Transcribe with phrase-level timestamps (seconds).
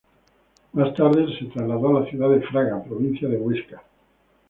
[0.73, 3.83] Más tarde se trasladó a la ciudad de Fraga, provincia de Huesca.